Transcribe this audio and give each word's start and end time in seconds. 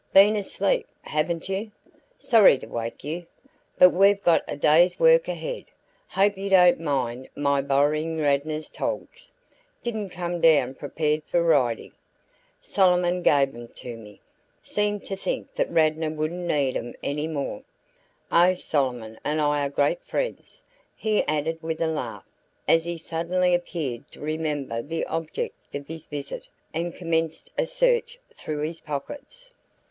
"Been 0.15 0.35
asleep, 0.35 0.87
haven't 1.03 1.47
you? 1.47 1.71
Sorry 2.17 2.57
to 2.57 2.65
wake 2.65 3.03
you, 3.03 3.27
but 3.77 3.91
we've 3.91 4.23
got 4.23 4.43
a 4.47 4.57
day's 4.57 4.99
work 4.99 5.27
ahead. 5.27 5.65
Hope 6.07 6.39
you 6.39 6.49
don't 6.49 6.79
mind 6.79 7.29
my 7.35 7.61
borrowing 7.61 8.17
Radnor's 8.17 8.67
togs. 8.67 9.31
Didn't 9.83 10.09
come 10.09 10.41
down 10.41 10.73
prepared 10.73 11.23
for 11.25 11.43
riding. 11.43 11.93
Solomon 12.59 13.21
gave 13.21 13.53
'em 13.53 13.67
to 13.75 13.95
me 13.95 14.19
seemed 14.63 15.05
to 15.05 15.15
think 15.15 15.53
that 15.53 15.69
Radnor 15.69 16.09
wouldn't 16.09 16.47
need 16.47 16.75
'em 16.75 16.95
any 17.03 17.27
more. 17.27 17.61
Oh, 18.31 18.55
Solomon 18.55 19.19
and 19.23 19.39
I 19.39 19.63
are 19.67 19.69
great 19.69 20.03
friends!" 20.03 20.63
he 20.95 21.23
added 21.27 21.61
with 21.61 21.79
a 21.79 21.85
laugh, 21.85 22.25
as 22.67 22.85
he 22.85 22.97
suddenly 22.97 23.53
appeared 23.53 24.11
to 24.13 24.19
remember 24.19 24.81
the 24.81 25.05
object 25.05 25.75
of 25.75 25.87
his 25.87 26.07
visit 26.07 26.49
and 26.73 26.95
commenced 26.95 27.51
a 27.55 27.67
search 27.67 28.17
through 28.35 28.61
his 28.63 28.79
pockets. 28.79 29.53